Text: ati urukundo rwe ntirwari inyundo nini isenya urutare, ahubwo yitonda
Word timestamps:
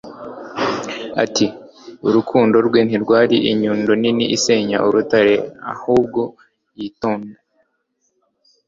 ati 1.23 1.45
urukundo 2.07 2.55
rwe 2.67 2.79
ntirwari 2.87 3.37
inyundo 3.51 3.91
nini 4.01 4.25
isenya 4.35 4.77
urutare, 4.87 5.35
ahubwo 5.73 6.21
yitonda 6.77 7.35